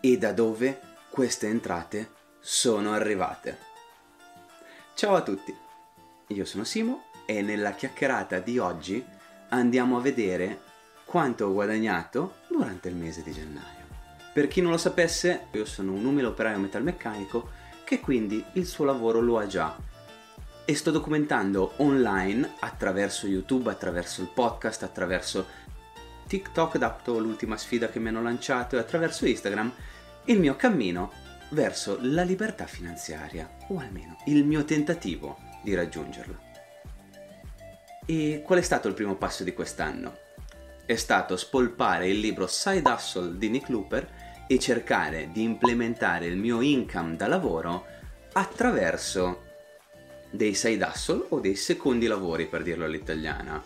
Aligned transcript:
E 0.00 0.16
da 0.16 0.32
dove 0.32 0.80
queste 1.10 1.46
entrate 1.46 2.10
sono 2.40 2.92
arrivate. 2.92 3.58
Ciao 4.94 5.14
a 5.14 5.22
tutti, 5.22 5.54
io 6.28 6.44
sono 6.44 6.64
Simo 6.64 7.04
e 7.26 7.42
nella 7.42 7.72
chiacchierata 7.72 8.38
di 8.38 8.58
oggi 8.58 9.04
andiamo 9.50 9.98
a 9.98 10.00
vedere 10.00 10.60
quanto 11.04 11.46
ho 11.46 11.52
guadagnato 11.52 12.36
durante 12.48 12.88
il 12.88 12.94
mese 12.94 13.22
di 13.22 13.32
gennaio. 13.32 13.78
Per 14.32 14.48
chi 14.48 14.60
non 14.60 14.70
lo 14.70 14.78
sapesse, 14.78 15.46
io 15.52 15.64
sono 15.64 15.92
un 15.92 16.04
umile 16.04 16.28
operaio 16.28 16.58
metalmeccanico 16.58 17.50
che 17.84 18.00
quindi 18.00 18.44
il 18.52 18.66
suo 18.66 18.84
lavoro 18.84 19.20
lo 19.20 19.38
ha 19.38 19.46
già 19.46 19.76
e 20.64 20.74
sto 20.76 20.92
documentando 20.92 21.72
online 21.78 22.54
attraverso 22.60 23.26
YouTube, 23.26 23.70
attraverso 23.70 24.20
il 24.20 24.28
podcast, 24.28 24.84
attraverso 24.84 25.46
TikTok, 26.30 26.78
dato 26.78 27.18
l'ultima 27.18 27.56
sfida 27.56 27.88
che 27.88 27.98
mi 27.98 28.06
hanno 28.06 28.22
lanciato, 28.22 28.76
e 28.76 28.78
attraverso 28.78 29.26
Instagram 29.26 29.72
il 30.26 30.38
mio 30.38 30.54
cammino 30.54 31.10
verso 31.50 31.98
la 32.00 32.22
libertà 32.22 32.66
finanziaria, 32.66 33.50
o 33.66 33.78
almeno 33.80 34.16
il 34.26 34.44
mio 34.44 34.64
tentativo 34.64 35.38
di 35.64 35.74
raggiungerla. 35.74 36.38
E 38.06 38.42
qual 38.44 38.60
è 38.60 38.62
stato 38.62 38.86
il 38.86 38.94
primo 38.94 39.16
passo 39.16 39.42
di 39.42 39.52
quest'anno? 39.52 40.18
È 40.86 40.94
stato 40.94 41.36
spolpare 41.36 42.08
il 42.08 42.20
libro 42.20 42.46
Side 42.46 42.88
Hustle 42.88 43.36
di 43.36 43.48
Nick 43.48 43.68
Looper 43.68 44.08
e 44.46 44.56
cercare 44.60 45.30
di 45.32 45.42
implementare 45.42 46.26
il 46.26 46.36
mio 46.36 46.60
income 46.60 47.16
da 47.16 47.26
lavoro 47.26 47.86
attraverso 48.34 49.48
dei 50.30 50.54
side 50.54 50.84
hustle 50.84 51.26
o 51.30 51.40
dei 51.40 51.56
secondi 51.56 52.06
lavori 52.06 52.46
per 52.46 52.62
dirlo 52.62 52.84
all'italiana. 52.84 53.60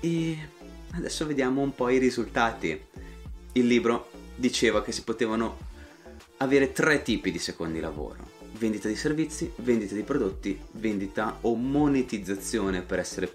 E 0.00 0.48
adesso 0.96 1.26
vediamo 1.26 1.60
un 1.60 1.74
po' 1.74 1.88
i 1.88 1.98
risultati. 1.98 2.80
Il 3.52 3.66
libro 3.66 4.10
diceva 4.34 4.82
che 4.82 4.92
si 4.92 5.02
potevano 5.02 5.58
avere 6.38 6.72
tre 6.72 7.02
tipi 7.02 7.30
di 7.30 7.38
secondi 7.38 7.80
lavoro. 7.80 8.32
Vendita 8.58 8.88
di 8.88 8.96
servizi, 8.96 9.52
vendita 9.56 9.94
di 9.94 10.02
prodotti, 10.02 10.58
vendita 10.72 11.38
o 11.42 11.54
monetizzazione 11.54 12.82
per 12.82 12.98
essere 12.98 13.32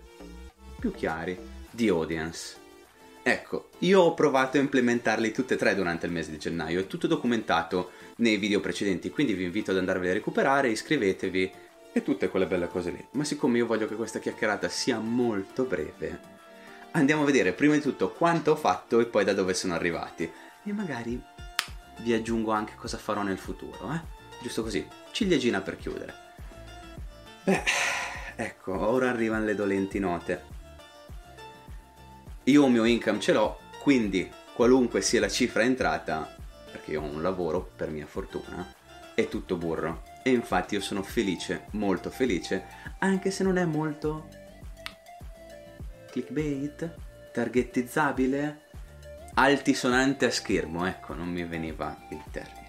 più 0.80 0.94
chiari 0.94 1.38
di 1.70 1.90
audience. 1.90 2.58
Ecco, 3.22 3.70
io 3.80 4.02
ho 4.02 4.14
provato 4.14 4.58
a 4.58 4.62
implementarli 4.62 5.32
tutte 5.32 5.56
e 5.56 5.58
tre 5.58 5.76
durante 5.76 6.06
il 6.06 6.12
mese 6.12 6.32
di 6.32 6.38
gennaio, 6.38 6.80
è 6.80 6.88
tutto 6.88 7.06
documentato 7.06 7.92
nei 8.18 8.38
video 8.38 8.62
precedenti, 8.62 9.10
quindi 9.10 9.34
vi 9.34 9.44
invito 9.44 9.72
ad 9.72 9.78
andarveli 9.78 10.10
a 10.10 10.14
recuperare, 10.14 10.70
iscrivetevi 10.70 11.52
e 11.92 12.02
tutte 12.02 12.30
quelle 12.30 12.48
belle 12.48 12.70
cose 12.70 12.92
lì. 12.92 13.06
Ma 13.12 13.24
siccome 13.26 13.58
io 13.58 13.66
voglio 13.66 13.88
che 13.88 13.96
questa 13.96 14.20
chiacchierata 14.20 14.70
sia 14.70 15.00
molto 15.00 15.64
breve, 15.66 16.39
andiamo 16.92 17.24
a 17.24 17.26
vedere 17.26 17.54
prima 17.54 17.74
di 17.74 17.82
tutto 17.82 18.12
quanto 18.12 18.52
ho 18.52 18.56
fatto 18.56 19.00
e 19.00 19.06
poi 19.06 19.24
da 19.24 19.34
dove 19.34 19.54
sono 19.54 19.74
arrivati 19.74 20.32
e 20.64 20.74
magari 20.74 21.22
vi 21.98 22.14
aggiungo 22.14 22.52
anche 22.52 22.76
cosa 22.76 22.98
farò 22.98 23.22
nel 23.24 23.38
futuro, 23.38 23.92
eh? 23.94 24.18
Giusto 24.42 24.64
così, 24.64 24.88
ciliegina 25.12 25.62
per 25.62 25.78
chiudere. 25.78 26.14
Beh, 27.44 27.64
ecco, 28.36 28.88
ora 28.88 29.10
arrivano 29.10 29.44
le 29.46 29.56
dolenti 29.56 30.00
note. 30.00 30.44
Io 32.46 32.64
un 32.64 32.72
mio 32.72 32.86
income 32.86 33.20
ce 33.20 33.34
l'ho, 33.34 33.60
quindi 33.82 34.32
qualunque 34.54 35.02
sia 35.02 35.20
la 35.20 35.30
cifra 35.30 35.64
entrata, 35.64 36.36
perché 36.72 36.92
io 36.92 37.02
ho 37.02 37.06
un 37.06 37.22
lavoro, 37.22 37.70
per 37.76 37.90
mia 37.90 38.06
fortuna, 38.06 38.66
è 39.14 39.28
tutto 39.28 39.58
burro. 39.58 40.04
E 40.24 40.32
infatti 40.32 40.76
io 40.76 40.82
sono 40.82 41.04
felice, 41.04 41.66
molto 41.72 42.10
felice, 42.10 42.66
anche 43.00 43.30
se 43.32 43.44
non 43.44 43.58
è 43.58 43.66
molto 43.66 44.28
clickbait, 46.10 46.90
targetizzabile, 47.32 48.62
altisonante 49.36 50.26
a 50.26 50.32
schermo, 50.32 50.86
ecco, 50.86 51.14
non 51.14 51.30
mi 51.30 51.44
veniva 51.44 51.98
il 52.10 52.22
termine. 52.32 52.68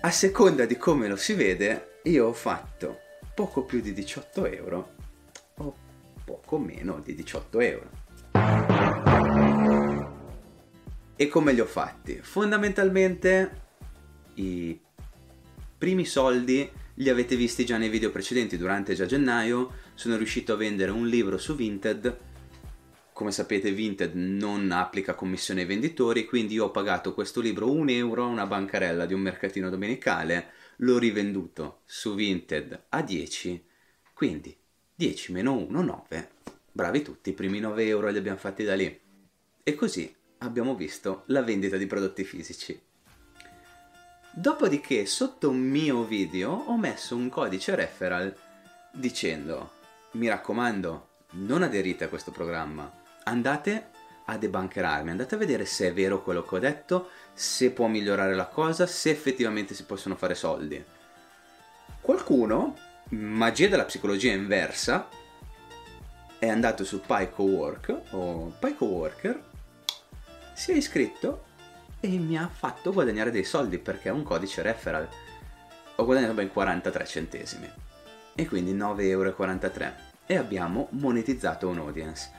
A 0.00 0.10
seconda 0.10 0.66
di 0.66 0.76
come 0.76 1.08
lo 1.08 1.16
si 1.16 1.32
vede, 1.32 2.00
io 2.04 2.26
ho 2.26 2.32
fatto 2.32 3.00
poco 3.34 3.64
più 3.64 3.80
di 3.80 3.92
18 3.92 4.46
euro 4.46 4.94
o 5.56 5.74
poco 6.24 6.58
meno 6.58 7.00
di 7.00 7.14
18 7.14 7.60
euro. 7.60 7.90
E 11.16 11.28
come 11.28 11.52
li 11.52 11.60
ho 11.60 11.66
fatti? 11.66 12.18
Fondamentalmente 12.20 13.62
i 14.34 14.78
primi 15.78 16.04
soldi 16.04 16.70
li 16.94 17.08
avete 17.08 17.36
visti 17.36 17.64
già 17.64 17.76
nei 17.76 17.88
video 17.88 18.10
precedenti, 18.10 18.56
durante 18.56 18.94
già 18.94 19.06
gennaio 19.06 19.72
sono 19.94 20.16
riuscito 20.16 20.52
a 20.52 20.56
vendere 20.56 20.90
un 20.90 21.06
libro 21.06 21.38
su 21.38 21.54
Vinted 21.54 22.32
come 23.14 23.30
sapete 23.30 23.70
Vinted 23.70 24.16
non 24.16 24.72
applica 24.72 25.14
commissione 25.14 25.60
ai 25.60 25.66
venditori, 25.68 26.24
quindi 26.24 26.54
io 26.54 26.64
ho 26.64 26.70
pagato 26.72 27.14
questo 27.14 27.40
libro 27.40 27.70
un 27.70 27.88
euro 27.88 28.24
a 28.24 28.26
una 28.26 28.44
bancarella 28.44 29.06
di 29.06 29.14
un 29.14 29.20
mercatino 29.20 29.70
domenicale, 29.70 30.50
l'ho 30.78 30.98
rivenduto 30.98 31.82
su 31.84 32.16
Vinted 32.16 32.86
a 32.88 33.02
10, 33.02 33.64
quindi 34.12 34.54
10 34.96 35.30
meno 35.30 35.56
1, 35.56 35.80
9. 35.80 36.30
Bravi 36.72 37.02
tutti, 37.02 37.30
i 37.30 37.34
primi 37.34 37.60
9 37.60 37.86
euro 37.86 38.08
li 38.08 38.18
abbiamo 38.18 38.36
fatti 38.36 38.64
da 38.64 38.74
lì. 38.74 39.00
E 39.62 39.74
così 39.76 40.12
abbiamo 40.38 40.74
visto 40.74 41.22
la 41.26 41.42
vendita 41.42 41.76
di 41.76 41.86
prodotti 41.86 42.24
fisici. 42.24 42.76
Dopodiché 44.36 45.06
sotto 45.06 45.48
un 45.48 45.60
mio 45.60 46.02
video 46.02 46.50
ho 46.50 46.76
messo 46.76 47.14
un 47.14 47.28
codice 47.28 47.76
referral 47.76 48.34
dicendo 48.90 49.74
mi 50.12 50.26
raccomando 50.26 51.08
non 51.34 51.62
aderite 51.62 52.04
a 52.04 52.08
questo 52.08 52.32
programma 52.32 52.90
andate 53.22 53.90
a 54.24 54.36
debunkerarmi, 54.36 55.10
andate 55.10 55.36
a 55.36 55.38
vedere 55.38 55.64
se 55.66 55.86
è 55.86 55.92
vero 55.92 56.20
quello 56.20 56.42
che 56.42 56.54
ho 56.56 56.58
detto, 56.58 57.10
se 57.32 57.70
può 57.70 57.86
migliorare 57.86 58.34
la 58.34 58.46
cosa, 58.46 58.88
se 58.88 59.10
effettivamente 59.10 59.72
si 59.72 59.84
possono 59.84 60.16
fare 60.16 60.34
soldi. 60.34 60.82
Qualcuno, 62.00 62.76
magia 63.10 63.68
della 63.68 63.84
psicologia 63.84 64.32
inversa, 64.32 65.08
è 66.40 66.48
andato 66.48 66.84
su 66.84 67.00
PyCoWork 67.00 68.00
o 68.10 68.52
PyCoWorker, 68.58 69.44
si 70.54 70.72
è 70.72 70.74
iscritto 70.74 71.43
e 72.04 72.18
mi 72.18 72.36
ha 72.36 72.50
fatto 72.52 72.92
guadagnare 72.92 73.30
dei 73.30 73.44
soldi 73.44 73.78
perché 73.78 74.10
è 74.10 74.12
un 74.12 74.22
codice 74.22 74.60
referral. 74.60 75.08
Ho 75.96 76.04
guadagnato 76.04 76.34
ben 76.34 76.52
43 76.52 77.06
centesimi. 77.06 77.66
E 78.34 78.46
quindi 78.46 78.74
9,43 78.74 79.08
euro 79.08 79.34
e 80.26 80.36
abbiamo 80.36 80.88
monetizzato 80.90 81.66
un 81.66 81.78
audience. 81.78 82.30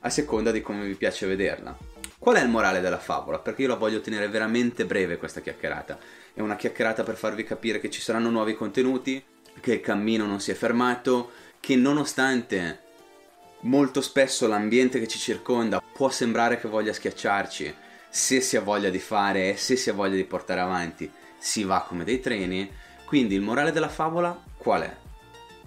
A 0.00 0.10
seconda 0.10 0.52
di 0.52 0.60
come 0.60 0.86
vi 0.86 0.94
piace 0.94 1.26
vederla. 1.26 1.76
Qual 2.16 2.36
è 2.36 2.42
il 2.42 2.48
morale 2.48 2.80
della 2.80 2.98
favola? 2.98 3.38
Perché 3.38 3.62
io 3.62 3.68
la 3.68 3.74
voglio 3.74 4.00
tenere 4.00 4.28
veramente 4.28 4.84
breve 4.84 5.16
questa 5.16 5.40
chiacchierata. 5.40 5.98
È 6.32 6.40
una 6.40 6.56
chiacchierata 6.56 7.02
per 7.02 7.16
farvi 7.16 7.42
capire 7.42 7.80
che 7.80 7.90
ci 7.90 8.00
saranno 8.00 8.30
nuovi 8.30 8.54
contenuti, 8.54 9.22
che 9.60 9.74
il 9.74 9.80
cammino 9.80 10.26
non 10.26 10.40
si 10.40 10.52
è 10.52 10.54
fermato, 10.54 11.30
che 11.58 11.74
nonostante 11.74 12.82
molto 13.60 14.00
spesso 14.00 14.46
l'ambiente 14.46 15.00
che 15.00 15.08
ci 15.08 15.18
circonda 15.18 15.80
può 15.80 16.10
sembrare 16.10 16.58
che 16.58 16.68
voglia 16.68 16.92
schiacciarci, 16.92 17.74
se 18.08 18.40
si 18.40 18.56
ha 18.56 18.60
voglia 18.60 18.90
di 18.90 18.98
fare 18.98 19.50
e 19.50 19.56
se 19.56 19.76
si 19.76 19.90
ha 19.90 19.92
voglia 19.92 20.16
di 20.16 20.24
portare 20.24 20.60
avanti, 20.60 21.10
si 21.38 21.64
va 21.64 21.82
come 21.82 22.04
dei 22.04 22.20
treni. 22.20 22.70
Quindi 23.04 23.34
il 23.34 23.40
morale 23.40 23.72
della 23.72 23.88
favola 23.88 24.38
qual 24.56 24.82
è? 24.82 24.96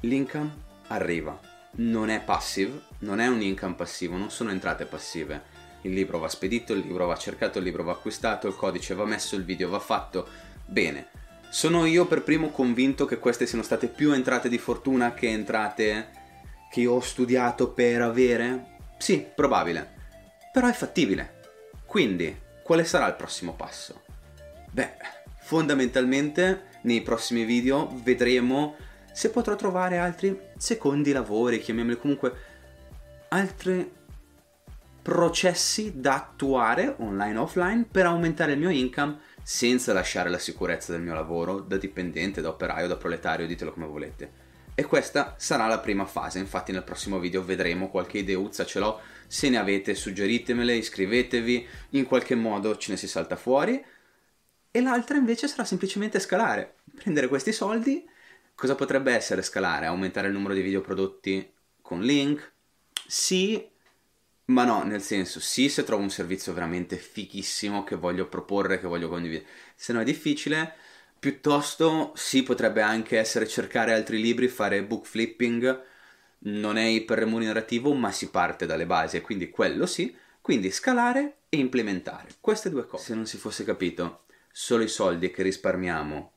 L'income 0.02 0.52
arriva. 0.88 1.40
Non 1.74 2.10
è 2.10 2.22
passive, 2.22 2.82
non 3.00 3.20
è 3.20 3.28
un 3.28 3.42
income 3.42 3.76
passivo, 3.76 4.18
non 4.18 4.30
sono 4.30 4.52
entrate 4.52 4.86
passive. 4.86 5.60
Il 5.82 5.94
libro 5.94 6.20
va 6.20 6.28
spedito, 6.28 6.74
il 6.74 6.80
libro 6.80 7.08
va 7.08 7.16
cercato, 7.16 7.58
il 7.58 7.64
libro 7.64 7.84
va 7.84 7.94
acquistato, 7.94 8.48
il 8.48 8.56
codice 8.56 8.94
va 8.94 9.06
messo, 9.06 9.36
il 9.36 9.46
video 9.46 9.70
va 9.70 9.80
fatto. 9.80 10.28
Bene. 10.66 11.08
Sono 11.50 11.86
io 11.86 12.06
per 12.06 12.24
primo 12.24 12.50
convinto 12.50 13.06
che 13.06 13.20
queste 13.20 13.46
siano 13.46 13.64
state 13.64 13.88
più 13.88 14.14
entrate 14.14 14.48
di 14.48 14.58
fortuna 14.58 15.14
che 15.14 15.28
entrate 15.28 16.21
che 16.72 16.88
ho 16.88 17.02
studiato 17.02 17.72
per 17.72 18.02
avere? 18.02 18.78
Sì, 18.98 19.28
probabile. 19.36 20.00
Però 20.54 20.68
è 20.68 20.72
fattibile. 20.72 21.40
Quindi, 21.86 22.34
quale 22.64 22.86
sarà 22.86 23.08
il 23.08 23.16
prossimo 23.16 23.54
passo? 23.54 24.04
Beh, 24.72 24.94
fondamentalmente 25.42 26.70
nei 26.84 27.02
prossimi 27.02 27.44
video 27.44 27.92
vedremo 28.04 28.76
se 29.12 29.30
potrò 29.32 29.56
trovare 29.58 29.98
altri 29.98 30.40
secondi 30.58 31.12
lavori, 31.12 31.60
chiamiamoli 31.60 31.98
comunque 31.98 32.34
altri 33.28 33.92
processi 35.02 36.00
da 36.00 36.16
attuare 36.16 36.96
online 37.00 37.38
o 37.38 37.42
offline 37.42 37.86
per 37.92 38.06
aumentare 38.06 38.54
il 38.54 38.60
mio 38.60 38.70
income 38.70 39.20
senza 39.44 39.92
lasciare 39.92 40.30
la 40.30 40.38
sicurezza 40.38 40.94
del 40.94 41.02
mio 41.02 41.14
lavoro 41.14 41.60
da 41.60 41.76
dipendente, 41.76 42.40
da 42.40 42.50
operaio, 42.50 42.88
da 42.88 42.96
proletario, 42.96 43.48
ditelo 43.48 43.74
come 43.74 43.88
volete. 43.88 44.50
E 44.74 44.84
questa 44.84 45.36
sarà 45.38 45.68
la 45.68 45.80
prima 45.80 46.06
fase, 46.06 46.40
infatti 46.40 46.72
nel 46.72 46.84
prossimo 46.84 47.20
video 47.20 47.44
vedremo 47.44 47.90
qualche 47.90 48.20
ideuzza, 48.20 48.66
ce 48.66 48.80
l'ho, 48.80 49.00
se 49.28 49.50
ne 49.50 49.58
avete 49.58 49.94
suggeritemele, 49.94 50.76
iscrivetevi, 50.76 51.68
in 51.92 52.06
qualche 52.06 52.36
modo 52.36 52.78
ce 52.78 52.92
ne 52.92 52.98
si 52.98 53.08
salta 53.08 53.36
fuori. 53.36 53.84
E 54.72 54.82
l'altra 54.82 55.18
invece 55.18 55.48
sarà 55.48 55.66
semplicemente 55.66 56.20
scalare, 56.20 56.76
prendere 56.96 57.28
questi 57.28 57.52
soldi, 57.52 58.08
cosa 58.56 58.76
potrebbe 58.76 59.14
essere 59.14 59.42
scalare? 59.42 59.88
Aumentare 59.88 60.28
il 60.28 60.34
numero 60.34 60.54
di 60.54 60.62
video 60.62 60.82
prodotti 60.82 61.52
con 61.82 62.02
link? 62.02 62.54
Sì, 63.06 63.70
ma 64.46 64.64
no, 64.64 64.84
nel 64.84 65.02
senso, 65.02 65.42
sì 65.42 65.68
se 65.68 65.84
trovo 65.84 66.02
un 66.02 66.10
servizio 66.10 66.54
veramente 66.54 66.96
fighissimo 66.96 67.84
che 67.84 67.96
voglio 67.96 68.28
proporre, 68.28 68.80
che 68.80 68.88
voglio 68.88 69.10
condividere, 69.10 69.48
se 69.76 69.92
no 69.92 70.00
è 70.00 70.06
difficile 70.06 70.76
Piuttosto 71.22 72.14
sì, 72.16 72.42
potrebbe 72.42 72.82
anche 72.82 73.20
essere 73.20 73.48
cercare 73.48 73.94
altri 73.94 74.20
libri, 74.20 74.48
fare 74.48 74.84
book 74.84 75.06
flipping, 75.06 75.84
non 76.40 76.78
è 76.78 76.86
iper 76.86 77.20
remunerativo, 77.20 77.94
ma 77.94 78.12
si 78.12 78.32
parte 78.32 78.66
dalle 78.66 78.88
basi, 78.88 79.22
quindi 79.22 79.52
quello 79.52 79.86
sì. 79.86 80.18
Quindi 80.42 80.72
scalare 80.72 81.42
e 81.50 81.58
implementare 81.58 82.30
queste 82.40 82.72
due 82.72 82.88
cose. 82.88 83.04
Se 83.04 83.14
non 83.14 83.28
si 83.28 83.38
fosse 83.38 83.64
capito, 83.64 84.24
solo 84.52 84.82
i 84.82 84.88
soldi 84.88 85.30
che 85.30 85.44
risparmiamo 85.44 86.32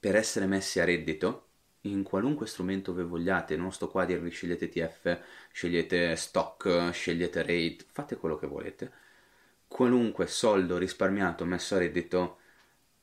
per 0.00 0.16
essere 0.16 0.46
messi 0.46 0.80
a 0.80 0.86
reddito 0.86 1.48
in 1.82 2.02
qualunque 2.04 2.46
strumento 2.46 2.94
voi 2.94 3.04
vogliate, 3.04 3.56
non 3.56 3.72
sto 3.72 3.88
qua 3.88 4.04
a 4.04 4.06
dirvi 4.06 4.30
scegliete 4.30 4.64
ETF, 4.64 5.18
scegliete 5.52 6.16
stock, 6.16 6.88
scegliete 6.94 7.42
rate, 7.42 7.84
fate 7.90 8.16
quello 8.16 8.38
che 8.38 8.46
volete. 8.46 8.90
Qualunque 9.68 10.26
soldo 10.26 10.78
risparmiato 10.78 11.44
messo 11.44 11.74
a 11.74 11.78
reddito 11.78 12.38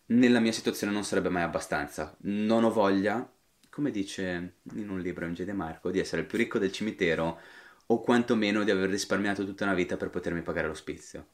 nella 0.10 0.40
mia 0.40 0.52
situazione 0.52 0.94
non 0.94 1.04
sarebbe 1.04 1.30
mai 1.30 1.44
abbastanza. 1.44 2.16
Non 2.22 2.64
ho 2.64 2.72
voglia, 2.72 3.32
come 3.70 3.92
dice 3.92 4.56
in 4.74 4.90
un 4.90 5.00
libro 5.00 5.28
MJ 5.28 5.44
De 5.44 5.54
Marco, 5.54 5.92
di 5.92 6.00
essere 6.00 6.22
il 6.22 6.28
più 6.28 6.38
ricco 6.38 6.60
del 6.60 6.72
cimitero 6.72 7.40
o 7.88 8.02
quantomeno 8.02 8.64
di 8.64 8.72
aver 8.72 8.90
risparmiato 8.90 9.46
tutta 9.46 9.66
una 9.66 9.74
vita 9.74 9.98
per 9.98 10.10
potermi 10.10 10.42
pagare 10.42 10.68
l'ospizio. 10.68 11.28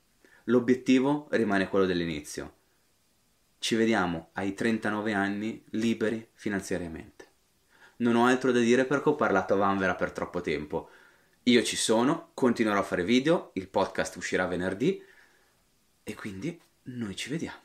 L'obiettivo 0.45 1.27
rimane 1.31 1.69
quello 1.69 1.85
dell'inizio. 1.85 2.53
Ci 3.59 3.75
vediamo 3.75 4.29
ai 4.33 4.53
39 4.53 5.13
anni 5.13 5.63
liberi 5.71 6.27
finanziariamente. 6.33 7.27
Non 7.97 8.15
ho 8.15 8.25
altro 8.25 8.51
da 8.51 8.59
dire 8.59 8.85
perché 8.85 9.09
ho 9.09 9.15
parlato 9.15 9.53
a 9.53 9.57
Vanvera 9.57 9.95
per 9.95 10.11
troppo 10.11 10.41
tempo. 10.41 10.89
Io 11.43 11.63
ci 11.63 11.75
sono, 11.75 12.31
continuerò 12.33 12.79
a 12.79 12.83
fare 12.83 13.03
video, 13.03 13.51
il 13.53 13.69
podcast 13.69 14.17
uscirà 14.17 14.45
venerdì 14.45 15.01
e 16.03 16.13
quindi 16.13 16.59
noi 16.83 17.15
ci 17.15 17.29
vediamo 17.29 17.64